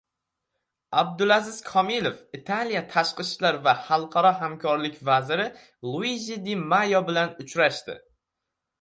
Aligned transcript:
Abdulaziz 1.01 1.59
Komilov 1.73 2.15
Italiya 2.39 2.81
Tashqi 2.95 3.27
ishlar 3.29 3.61
va 3.69 3.77
xalqaro 3.91 4.33
hamkorlik 4.43 4.99
vaziri 5.13 5.49
Luiji 5.93 6.43
Di 6.49 6.61
Mayo 6.75 7.07
bilan 7.13 7.35
uchrashdi 7.47 8.03